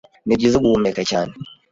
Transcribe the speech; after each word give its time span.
Nibyiza 0.25 0.57
guhumeka 0.63 1.01
cyane. 1.11 1.31